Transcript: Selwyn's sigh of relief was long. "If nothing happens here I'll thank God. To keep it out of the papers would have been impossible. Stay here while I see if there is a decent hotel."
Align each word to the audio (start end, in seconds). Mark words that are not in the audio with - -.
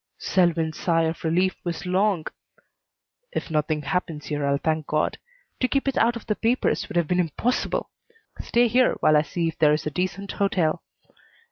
Selwyn's 0.17 0.79
sigh 0.79 1.03
of 1.03 1.23
relief 1.23 1.55
was 1.63 1.85
long. 1.85 2.25
"If 3.33 3.51
nothing 3.51 3.83
happens 3.83 4.25
here 4.25 4.47
I'll 4.47 4.57
thank 4.57 4.87
God. 4.87 5.19
To 5.59 5.67
keep 5.67 5.87
it 5.87 5.95
out 5.95 6.15
of 6.15 6.25
the 6.25 6.33
papers 6.35 6.89
would 6.89 6.95
have 6.95 7.07
been 7.07 7.19
impossible. 7.19 7.91
Stay 8.41 8.67
here 8.67 8.93
while 9.01 9.15
I 9.15 9.21
see 9.21 9.47
if 9.47 9.59
there 9.59 9.73
is 9.73 9.85
a 9.85 9.91
decent 9.91 10.31
hotel." 10.31 10.81